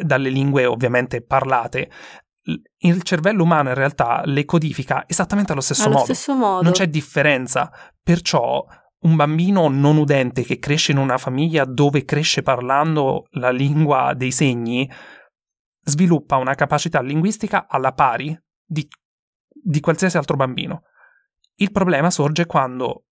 [0.01, 1.91] dalle lingue ovviamente parlate,
[2.77, 6.05] il cervello umano in realtà le codifica esattamente allo stesso, allo modo.
[6.05, 6.62] stesso modo.
[6.62, 7.71] Non c'è differenza.
[8.01, 8.63] Perciò
[8.99, 14.31] un bambino non udente che cresce in una famiglia dove cresce parlando la lingua dei
[14.31, 14.89] segni
[15.81, 18.88] sviluppa una capacità linguistica alla pari di,
[19.49, 20.84] di qualsiasi altro bambino.
[21.55, 23.05] Il problema sorge quando,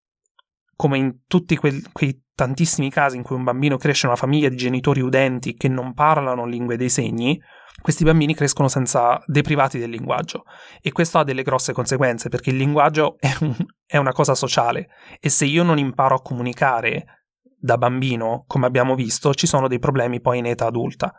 [0.75, 4.49] come in tutti quei, quei tantissimi casi in cui un bambino cresce in una famiglia
[4.49, 7.39] di genitori udenti che non parlano lingue dei segni,
[7.81, 10.43] questi bambini crescono senza deprivati del linguaggio
[10.81, 13.55] e questo ha delle grosse conseguenze perché il linguaggio è, un,
[13.85, 17.23] è una cosa sociale e se io non imparo a comunicare
[17.63, 21.13] da bambino, come abbiamo visto, ci sono dei problemi poi in età adulta.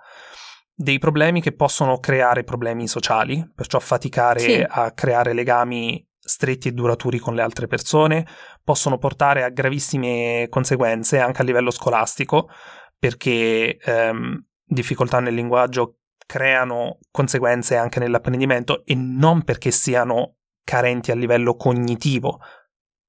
[0.74, 4.66] Dei problemi che possono creare problemi sociali, perciò faticare sì.
[4.66, 8.26] a creare legami stretti e duraturi con le altre persone,
[8.62, 12.50] possono portare a gravissime conseguenze anche a livello scolastico,
[12.98, 21.14] perché ehm, difficoltà nel linguaggio creano conseguenze anche nell'apprendimento e non perché siano carenti a
[21.14, 22.40] livello cognitivo.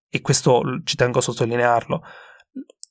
[0.09, 2.03] E questo ci tengo a sottolinearlo.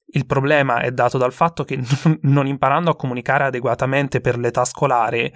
[0.06, 1.78] Il problema è dato dal fatto che
[2.22, 5.32] non imparando a comunicare adeguatamente per l'età scolare,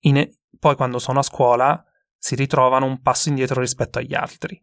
[0.00, 1.84] in, poi quando sono a scuola
[2.16, 4.60] si ritrovano un passo indietro rispetto agli altri.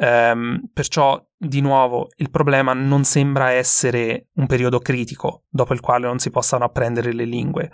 [0.00, 6.06] Um, perciò, di nuovo, il problema non sembra essere un periodo critico dopo il quale
[6.06, 7.70] non si possano apprendere le lingue,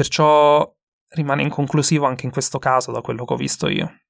[0.00, 0.66] Perciò
[1.10, 4.00] rimane inconclusivo anche in questo caso, da quello che ho visto io.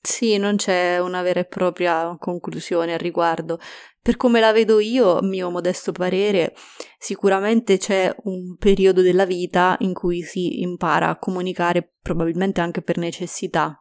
[0.00, 3.58] Sì, non c'è una vera e propria conclusione al riguardo.
[4.00, 6.54] Per come la vedo io, a mio modesto parere,
[6.98, 12.96] sicuramente c'è un periodo della vita in cui si impara a comunicare, probabilmente anche per
[12.96, 13.78] necessità,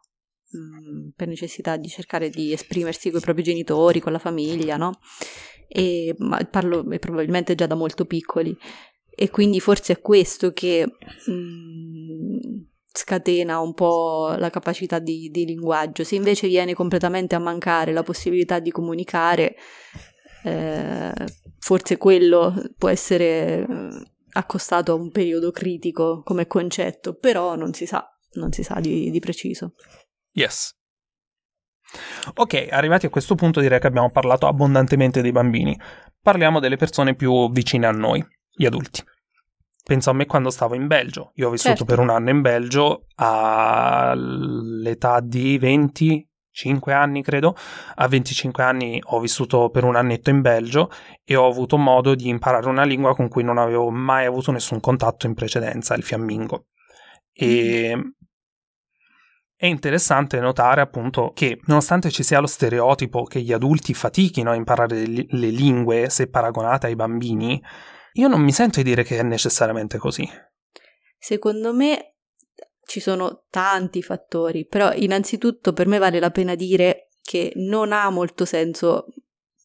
[0.54, 5.00] mm, per necessità di cercare di esprimersi con i propri genitori, con la famiglia, no?
[5.70, 6.14] E
[6.52, 8.54] parlo probabilmente già da molto piccoli.
[9.20, 10.86] E quindi forse è questo che
[11.26, 12.38] mh, mm,
[12.92, 16.04] scatena un po' la capacità di, di, linguaggio.
[16.04, 19.56] Se invece viene completamente a mancare la possibilità di comunicare,
[20.44, 21.12] eh,
[21.58, 23.68] forse quello può essere eh,
[24.34, 29.10] accostato a un periodo critico come concetto, però non si sa, non si sa di,
[29.10, 29.74] di preciso.
[30.34, 30.76] Yes.
[32.36, 35.76] Ok, arrivati a questo punto direi che abbiamo parlato abbondantemente dei bambini.
[36.22, 38.24] Parliamo delle persone più vicine a noi
[38.58, 39.04] gli adulti.
[39.84, 41.32] Penso a me quando stavo in Belgio.
[41.36, 41.86] Io ho vissuto certo.
[41.86, 44.42] per un anno in Belgio all'età
[45.22, 47.56] di 25 anni, credo.
[47.96, 50.92] A 25 anni ho vissuto per un annetto in Belgio
[51.24, 54.82] e ho avuto modo di imparare una lingua con cui non avevo mai avuto nessun
[54.82, 56.66] contatto in precedenza, il fiammingo.
[57.32, 58.02] E mm.
[59.60, 64.56] È interessante notare appunto che nonostante ci sia lo stereotipo che gli adulti fatichino a
[64.56, 67.60] imparare le lingue se paragonate ai bambini,
[68.18, 70.28] io non mi sento di dire che è necessariamente così.
[71.18, 72.16] Secondo me
[72.84, 78.10] ci sono tanti fattori, però innanzitutto per me vale la pena dire che non ha
[78.10, 79.08] molto senso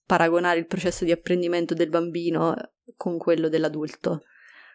[0.05, 2.55] paragonare il processo di apprendimento del bambino
[2.97, 4.23] con quello dell'adulto.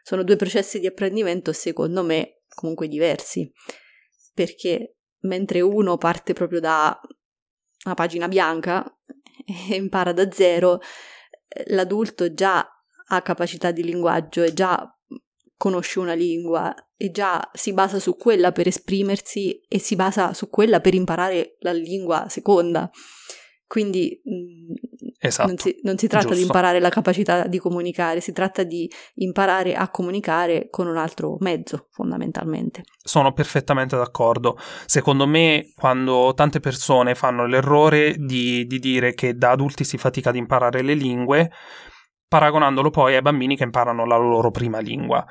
[0.02, 3.52] Sono due processi di apprendimento secondo me comunque diversi,
[4.34, 7.00] perché mentre uno parte proprio da
[7.86, 8.84] una pagina bianca
[9.70, 10.80] e impara da zero,
[11.68, 12.68] l'adulto già
[13.08, 14.92] ha capacità di linguaggio e già
[15.58, 20.50] conosce una lingua e già si basa su quella per esprimersi e si basa su
[20.50, 22.90] quella per imparare la lingua seconda.
[23.68, 24.74] Quindi mm,
[25.20, 26.40] esatto, non, si, non, si, tratta giusto.
[26.40, 31.36] di imparare la capacità di comunicare, si tratta di imparare a comunicare con un altro
[31.40, 32.84] mezzo, fondamentalmente.
[33.04, 34.58] Sono perfettamente d'accordo.
[34.86, 40.30] Secondo me, quando tante persone fanno l'errore di, di dire che da adulti si fatica
[40.30, 41.52] ad imparare le lingue,
[42.28, 45.26] paragonandolo poi ai bambini che imparano la loro prima lingua.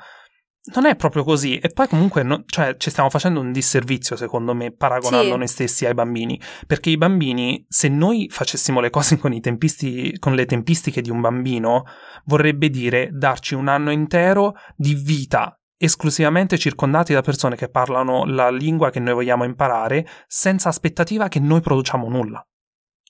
[0.73, 4.53] Non è proprio così, e poi comunque no, cioè, ci stiamo facendo un disservizio, secondo
[4.53, 5.37] me, paragonando sì.
[5.37, 10.35] noi stessi ai bambini, perché i bambini, se noi facessimo le cose con, tempisti, con
[10.35, 11.83] le tempistiche di un bambino,
[12.25, 18.49] vorrebbe dire darci un anno intero di vita esclusivamente circondati da persone che parlano la
[18.49, 22.45] lingua che noi vogliamo imparare, senza aspettativa che noi produciamo nulla.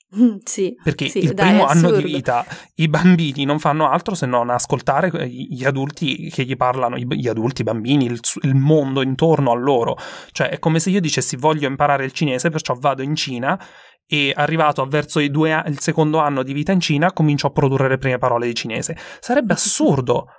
[0.43, 4.25] Sì, Perché sì, il dai, primo anno di vita i bambini non fanno altro se
[4.25, 9.51] non ascoltare gli adulti che gli parlano, gli adulti, i bambini, il, il mondo intorno
[9.51, 9.97] a loro.
[10.31, 13.59] Cioè è come se io dicessi voglio imparare il cinese, perciò vado in Cina
[14.05, 17.89] e arrivato verso i due il secondo anno di vita in Cina comincio a produrre
[17.89, 18.97] le prime parole di cinese.
[19.19, 20.27] Sarebbe assurdo.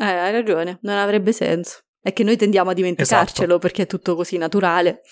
[0.00, 1.80] Eh, hai ragione, non avrebbe senso.
[2.00, 3.58] È che noi tendiamo a dimenticarcelo Esatto.
[3.58, 5.02] perché è tutto così naturale.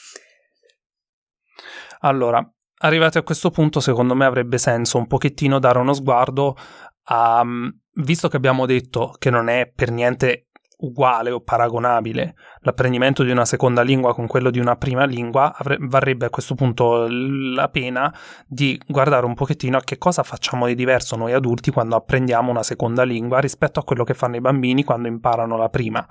[2.00, 2.42] Allora,
[2.82, 6.56] arrivati a questo punto, secondo me avrebbe senso un pochettino dare uno sguardo
[7.04, 10.48] a, mm, visto che abbiamo detto che non è per niente
[10.82, 15.76] uguale o paragonabile l'apprendimento di una seconda lingua con quello di una prima lingua, avre-
[15.80, 18.12] varrebbe a questo punto la pena
[18.46, 22.64] di guardare un pochettino a che cosa facciamo di diverso noi adulti quando apprendiamo una
[22.64, 26.06] seconda lingua rispetto a quello che fanno i bambini quando imparano la prima.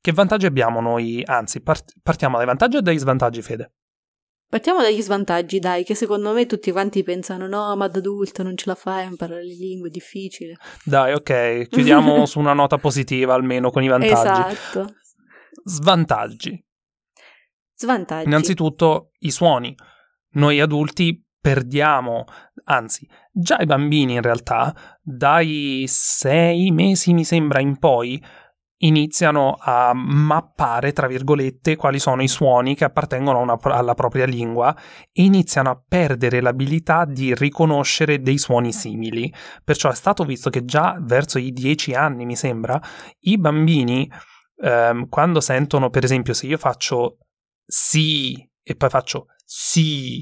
[0.00, 1.22] Che vantaggi abbiamo noi?
[1.24, 3.72] Anzi, part- partiamo dai vantaggi o dai svantaggi, Fede?
[4.50, 8.56] Partiamo dagli svantaggi, dai, che secondo me tutti quanti pensano no, ma da adulto non
[8.56, 10.56] ce la fai a imparare le lingue, è difficile.
[10.82, 14.52] Dai, ok, chiudiamo su una nota positiva almeno con i vantaggi.
[14.52, 14.94] Esatto.
[15.62, 16.64] Svantaggi.
[17.76, 18.26] Svantaggi.
[18.26, 19.72] Innanzitutto i suoni.
[20.30, 22.24] Noi adulti perdiamo,
[22.64, 28.20] anzi, già i bambini in realtà, dai sei mesi mi sembra in poi,
[28.82, 34.74] iniziano a mappare, tra virgolette, quali sono i suoni che appartengono una- alla propria lingua
[35.12, 39.32] e iniziano a perdere l'abilità di riconoscere dei suoni simili.
[39.64, 42.80] Perciò è stato visto che già verso i 10 anni, mi sembra,
[43.20, 44.10] i bambini,
[44.62, 47.18] ehm, quando sentono, per esempio, se io faccio
[47.66, 50.20] sì e poi faccio sì,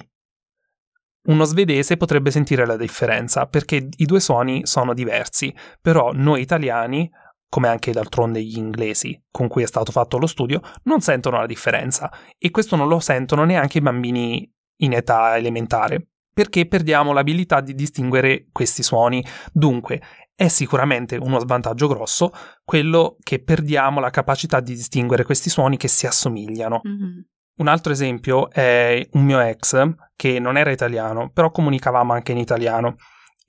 [1.28, 7.08] uno svedese potrebbe sentire la differenza perché i due suoni sono diversi, però noi italiani,
[7.48, 11.46] come anche d'altronde gli inglesi con cui è stato fatto lo studio, non sentono la
[11.46, 16.08] differenza e questo non lo sentono neanche i bambini in età elementare
[16.38, 19.24] perché perdiamo l'abilità di distinguere questi suoni.
[19.52, 20.00] Dunque,
[20.36, 22.30] è sicuramente uno svantaggio grosso
[22.64, 26.80] quello che perdiamo la capacità di distinguere questi suoni che si assomigliano.
[26.84, 27.24] Mhm.
[27.56, 32.38] Un altro esempio è un mio ex che non era italiano, però comunicavamo anche in
[32.38, 32.98] italiano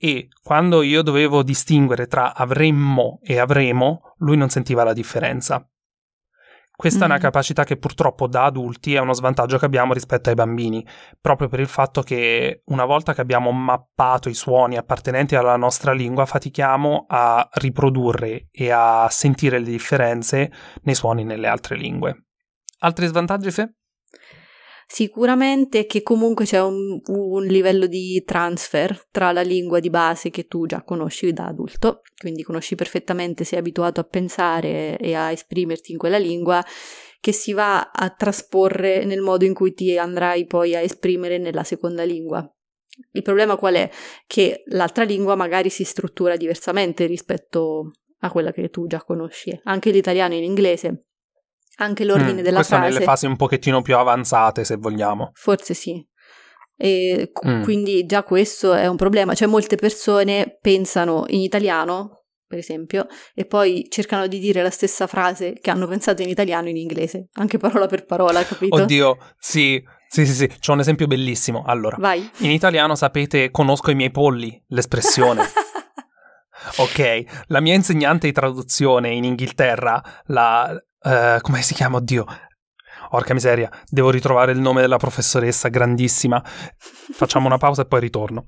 [0.02, 5.62] e quando io dovevo distinguere tra avremmo e avremo, lui non sentiva la differenza.
[6.74, 7.20] Questa è una Mm.
[7.20, 10.82] capacità che purtroppo da adulti è uno svantaggio che abbiamo rispetto ai bambini,
[11.20, 15.92] proprio per il fatto che una volta che abbiamo mappato i suoni appartenenti alla nostra
[15.92, 20.50] lingua, fatichiamo a riprodurre e a sentire le differenze
[20.84, 22.24] nei suoni nelle altre lingue.
[22.78, 23.74] Altri svantaggi, Fe?
[24.92, 30.48] Sicuramente che comunque c'è un, un livello di transfer tra la lingua di base che
[30.48, 35.92] tu già conosci da adulto, quindi conosci perfettamente, sei abituato a pensare e a esprimerti
[35.92, 36.60] in quella lingua,
[37.20, 41.62] che si va a trasporre nel modo in cui ti andrai poi a esprimere nella
[41.62, 42.44] seconda lingua.
[43.12, 43.88] Il problema qual è?
[44.26, 49.92] Che l'altra lingua magari si struttura diversamente rispetto a quella che tu già conosci, anche
[49.92, 51.04] l'italiano e l'inglese.
[51.80, 52.92] Anche l'ordine Mm, della questo frase.
[52.92, 55.30] nelle fasi un pochettino più avanzate, se vogliamo.
[55.34, 56.02] Forse sì.
[56.76, 57.62] E qu- Mm.
[57.62, 59.34] quindi già questo è un problema.
[59.34, 65.06] Cioè, molte persone pensano in italiano, per esempio, e poi cercano di dire la stessa
[65.06, 68.74] frase che hanno pensato in italiano in inglese, anche parola per parola, capito?
[68.82, 71.62] Oddio, sì, sì, sì, sì, c'ho un esempio bellissimo.
[71.66, 72.28] Allora, Vai.
[72.38, 75.42] in italiano sapete conosco i miei polli, l'espressione.
[76.78, 80.74] ok, la mia insegnante di traduzione in Inghilterra, la...
[81.02, 81.96] eh, come si chiama?
[81.96, 82.24] Oddio.
[83.08, 86.40] Porca miseria, devo ritrovare il nome della professoressa, grandissima.
[86.44, 88.44] Facciamo una pausa e poi ritorno.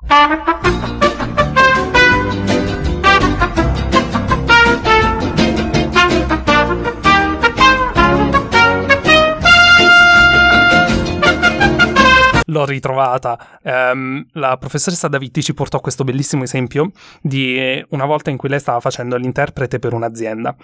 [12.44, 13.58] L'ho ritrovata.
[13.64, 18.60] Ehm, la professoressa Davitti ci portò questo bellissimo esempio di una volta in cui lei
[18.60, 20.54] stava facendo l'interprete per un'azienda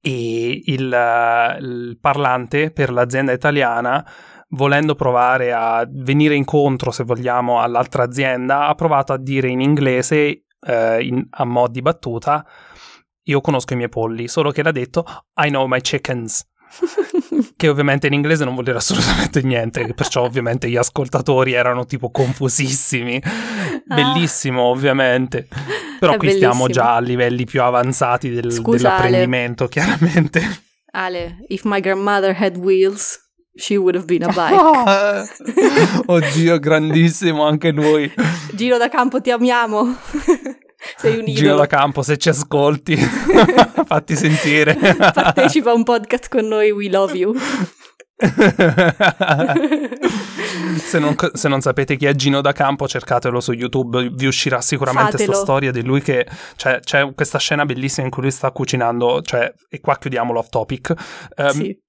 [0.00, 4.04] e il, il parlante per l'azienda italiana
[4.50, 10.44] volendo provare a venire incontro, se vogliamo, all'altra azienda, ha provato a dire in inglese,
[10.60, 12.46] eh, in- a mo' di battuta,
[13.24, 15.04] io conosco i miei polli, solo che l'ha detto
[15.44, 16.48] I know my chickens,
[17.56, 22.10] che ovviamente in inglese non vuol dire assolutamente niente, perciò ovviamente gli ascoltatori erano tipo
[22.10, 23.22] confusissimi.
[23.84, 25.48] Bellissimo, ovviamente.
[25.98, 26.84] Però È qui stiamo bellissimo.
[26.86, 29.00] già a livelli più avanzati del- Scusa, Ale.
[29.10, 30.62] dell'apprendimento, chiaramente.
[30.92, 33.18] Ale, if my grandmother had wheels,
[33.54, 36.02] she would have been a bike.
[36.06, 38.10] Oddio, grandissimo anche lui.
[38.54, 39.96] Giro da campo, ti amiamo.
[40.96, 44.74] Sei un Giro da campo, se ci ascolti, fatti sentire.
[44.96, 47.34] Partecipa a un podcast con noi, we love you.
[50.76, 54.60] Se, non, se, non, sapete chi è Gino da Campo, cercatelo su YouTube, vi uscirà
[54.60, 58.50] sicuramente questa storia di lui che cioè, c'è questa scena bellissima in cui lui sta
[58.50, 60.92] cucinando, cioè, e qua chiudiamo l'off topic.
[61.36, 61.80] Um, sì.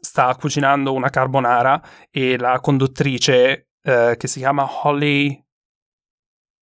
[0.00, 5.44] Sta cucinando una carbonara e la conduttrice uh, che si chiama Holly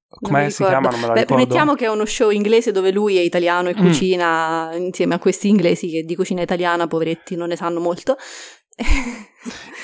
[0.09, 0.89] come si chiama?
[0.89, 1.43] Non me la Beh, ricordo.
[1.43, 3.79] Mettiamo che è uno show inglese dove lui è italiano e mm.
[3.79, 8.17] cucina insieme a questi inglesi che di cucina italiana, poveretti, non ne sanno molto.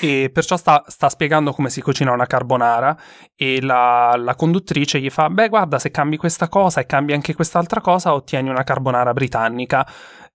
[0.01, 2.95] E perciò sta, sta, spiegando come si cucina una carbonara
[3.35, 7.33] e la, la, conduttrice gli fa beh guarda se cambi questa cosa e cambi anche
[7.33, 9.87] quest'altra cosa ottieni una carbonara britannica.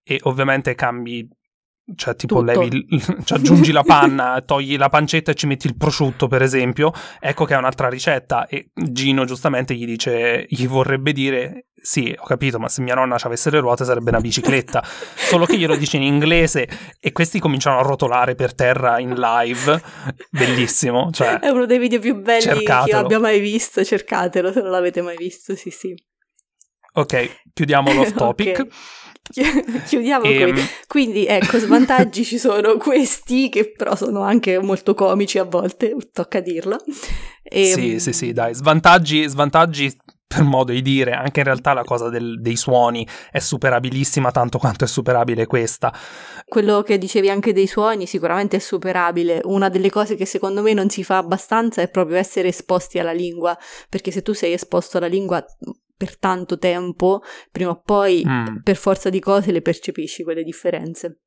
[0.02, 1.28] E ovviamente cambi
[1.94, 2.86] cioè tipo levi,
[3.24, 7.44] cioè, aggiungi la panna, togli la pancetta e ci metti il prosciutto per esempio, ecco
[7.44, 12.58] che è un'altra ricetta e Gino giustamente gli dice, gli vorrebbe dire sì, ho capito,
[12.58, 14.82] ma se mia nonna avesse le ruote sarebbe una bicicletta,
[15.14, 16.68] solo che glielo dice in inglese
[17.00, 19.80] e questi cominciano a rotolare per terra in live,
[20.30, 22.84] bellissimo, cioè, è uno dei video più belli cercatelo.
[22.84, 25.94] che io abbia mai visto, cercatelo se non l'avete mai visto, sì sì.
[26.94, 28.58] Ok, chiudiamo l'off topic.
[28.60, 28.70] okay.
[29.86, 30.50] Chiudiamo e...
[30.50, 30.60] qui.
[30.60, 30.66] Ehm.
[30.86, 36.40] Quindi ecco, svantaggi ci sono questi che però sono anche molto comici a volte, tocca
[36.40, 36.78] dirlo.
[37.42, 37.64] E...
[37.64, 39.96] Sì, ehm, sì, sì, dai, svantaggi, svantaggi
[40.28, 44.58] per modo di dire, anche in realtà la cosa del, dei suoni è superabilissima tanto
[44.58, 45.92] quanto è superabile questa.
[46.46, 49.40] Quello che dicevi anche dei suoni sicuramente è superabile.
[49.44, 53.12] Una delle cose che secondo me non si fa abbastanza è proprio essere esposti alla
[53.12, 53.56] lingua,
[53.88, 55.42] perché se tu sei esposto alla lingua
[55.98, 58.58] per tanto tempo, prima o poi mm.
[58.62, 61.22] per forza di cose le percepisci quelle differenze.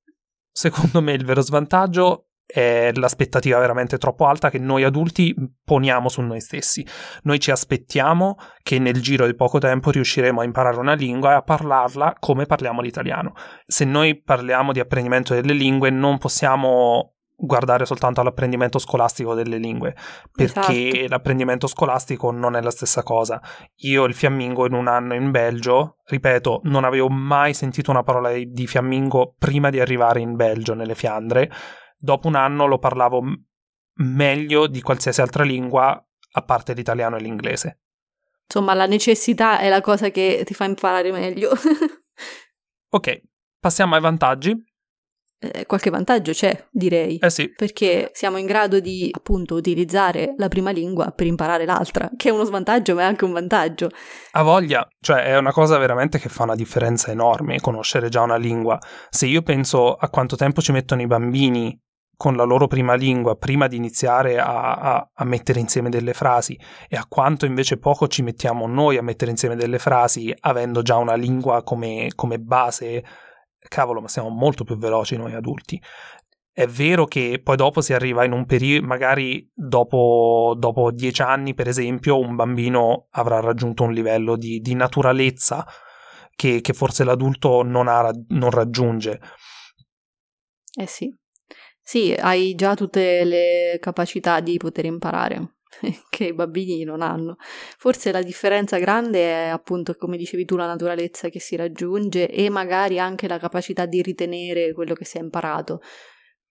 [0.49, 6.21] Secondo me il vero svantaggio è l'aspettativa veramente troppo alta che noi adulti poniamo su
[6.21, 6.85] noi stessi.
[7.23, 11.35] Noi ci aspettiamo che nel giro di poco tempo riusciremo a imparare una lingua e
[11.35, 13.33] a parlarla come parliamo l'italiano.
[13.65, 19.95] Se noi parliamo di apprendimento delle lingue non possiamo guardare soltanto all'apprendimento scolastico delle lingue,
[20.31, 21.07] perché esatto.
[21.07, 23.41] l'apprendimento scolastico non è la stessa cosa.
[23.77, 28.31] Io il fiammingo in un anno in Belgio, ripeto, non avevo mai sentito una parola
[28.31, 31.51] di fiammingo prima di arrivare in Belgio, nelle Fiandre.
[31.97, 33.21] Dopo un anno lo parlavo
[33.95, 37.79] meglio di qualsiasi altra lingua, a parte l'italiano e l'inglese.
[38.45, 41.51] Insomma, la necessità è la cosa che ti fa imparare meglio.
[42.89, 43.21] ok,
[43.59, 44.69] passiamo ai vantaggi
[45.41, 47.17] eh, qualche vantaggio c'è, direi.
[47.17, 47.49] Eh sì.
[47.49, 52.31] Perché siamo in grado di appunto utilizzare la prima lingua per imparare l'altra, che è
[52.31, 53.89] uno svantaggio ma è anche un vantaggio.
[54.31, 58.37] Ha voglia, cioè è una cosa veramente che fa una differenza enorme conoscere già una
[58.37, 58.77] lingua.
[59.09, 61.79] Se io penso a quanto tempo ci mettono i bambini
[62.15, 66.55] con la loro prima lingua prima di iniziare a, a, a, mettere insieme delle frasi
[66.87, 70.97] e a quanto invece poco ci mettiamo noi a mettere insieme delle frasi avendo già
[70.97, 73.03] una lingua come, come base
[73.67, 75.81] cavolo, ma siamo molto più veloci noi adulti.
[76.53, 81.53] È vero che poi dopo si arriva in un periodo, magari dopo, dopo, dieci anni,
[81.53, 85.65] per esempio, un bambino avrà raggiunto un livello di, di naturalezza
[86.35, 89.21] che, che, forse l'adulto non, ha, non raggiunge.
[90.77, 91.13] Eh sì.
[91.81, 95.55] Sì, hai già tutte le capacità di poter imparare.
[96.09, 97.37] che i bambini non hanno.
[97.77, 102.49] Forse la differenza grande è appunto, come dicevi tu, la naturalezza che si raggiunge e
[102.49, 105.81] magari anche la capacità di ritenere quello che si è imparato.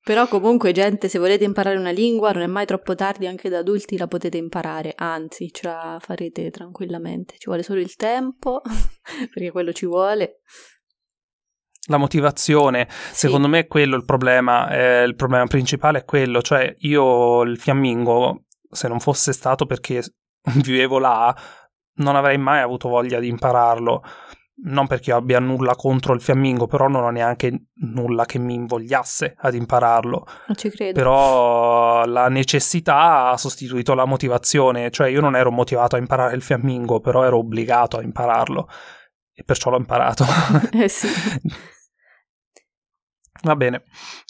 [0.02, 3.58] Però comunque, gente, se volete imparare una lingua non è mai troppo tardi, anche da
[3.58, 7.34] adulti la potete imparare, anzi, ce la farete tranquillamente.
[7.36, 8.62] Ci vuole solo il tempo,
[9.32, 10.40] perché quello ci vuole.
[11.88, 13.26] La motivazione, sì.
[13.26, 17.58] secondo me è quello il problema, eh, il problema principale è quello, cioè io il
[17.58, 20.02] fiammingo se non fosse stato perché
[20.62, 21.34] vivevo là,
[21.96, 24.02] non avrei mai avuto voglia di impararlo.
[24.62, 28.52] Non perché io abbia nulla contro il fiammingo, però non ho neanche nulla che mi
[28.52, 30.26] invogliasse ad impararlo.
[30.48, 30.92] Non ci credo.
[30.92, 36.42] Però la necessità ha sostituito la motivazione, cioè io non ero motivato a imparare il
[36.42, 38.68] fiammingo, però ero obbligato a impararlo
[39.32, 40.24] e perciò l'ho imparato.
[40.72, 41.08] eh sì.
[43.43, 43.84] Va bene,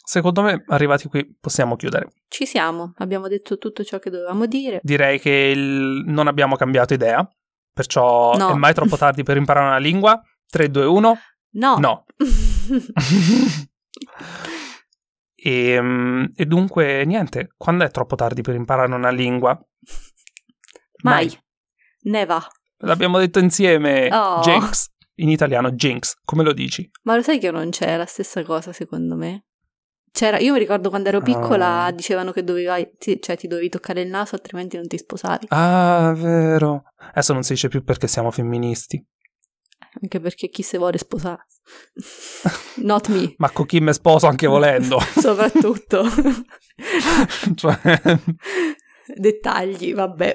[0.05, 2.13] secondo me arrivati qui possiamo chiudere.
[2.29, 4.81] Ci siamo, abbiamo detto tutto ciò che dovevamo dire.
[4.83, 6.05] Direi che il...
[6.07, 7.29] non abbiamo cambiato idea,
[7.73, 8.51] perciò no.
[8.51, 10.21] è mai troppo tardi per imparare una lingua.
[10.49, 11.19] 3, 2, 1.
[11.53, 11.77] No.
[11.79, 12.05] No.
[15.35, 19.59] e, ehm, e, dunque, niente, quando è troppo tardi per imparare una lingua?
[21.03, 21.27] Mai.
[21.27, 21.39] mai.
[22.03, 22.41] Neva.
[22.79, 24.09] L'abbiamo detto insieme.
[24.13, 24.41] Oh.
[24.41, 24.89] Jinx
[25.23, 26.89] in italiano Jinx, come lo dici?
[27.03, 29.45] Ma lo sai che non c'è la stessa cosa secondo me?
[30.13, 31.91] C'era, io mi ricordo quando ero piccola oh.
[31.93, 32.91] dicevano che dovevi,
[33.21, 35.47] cioè ti dovevi toccare il naso altrimenti non ti sposavi.
[35.51, 36.83] Ah, vero.
[37.13, 39.03] Adesso non si dice più perché siamo femministi.
[40.03, 41.47] anche perché chi se vuole sposare.
[42.83, 43.35] Not me.
[43.37, 44.99] Ma con chi me sposo anche volendo.
[45.17, 46.03] Soprattutto.
[47.55, 48.03] cioè...
[49.15, 50.33] Dettagli, vabbè.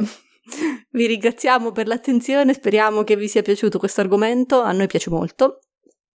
[0.96, 5.60] Vi ringraziamo per l'attenzione, speriamo che vi sia piaciuto questo argomento, a noi piace molto.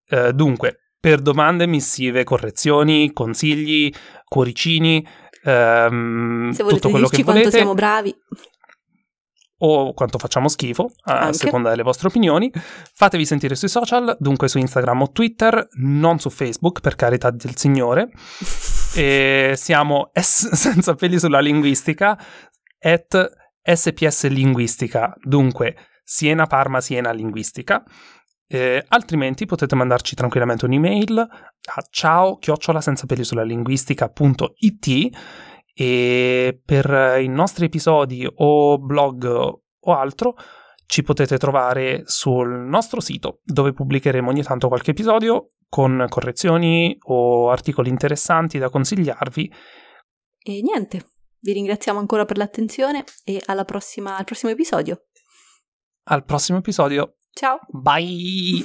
[0.09, 3.93] Eh, dunque, per domande, missive, correzioni, consigli,
[4.25, 5.07] cuoricini,
[5.43, 8.15] ehm, Se volete tutto quello dirci che quanto volete, siamo bravi,
[9.59, 11.37] o quanto facciamo schifo, a Anche.
[11.37, 12.51] seconda delle vostre opinioni,
[12.95, 17.55] fatevi sentire sui social, dunque su Instagram o Twitter, non su Facebook, per carità del
[17.55, 18.09] Signore.
[18.97, 22.17] e siamo S- senza peli sulla linguistica,
[22.79, 27.83] at SPS Linguistica, dunque Siena Parma Siena Linguistica.
[28.47, 35.09] Eh, altrimenti potete mandarci tranquillamente un'email a ciao chiocciola senza peli sulla linguistica.it
[35.73, 40.35] e per i nostri episodi o blog o altro
[40.85, 47.49] ci potete trovare sul nostro sito dove pubblicheremo ogni tanto qualche episodio con correzioni o
[47.49, 49.53] articoli interessanti da consigliarvi.
[50.43, 51.10] e niente.
[51.43, 55.07] Vi ringraziamo ancora per l'attenzione e alla prossima, al prossimo episodio.
[56.03, 57.15] Al prossimo episodio.
[57.31, 57.59] Ciao!
[57.69, 58.63] Bye!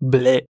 [0.00, 0.46] Ble.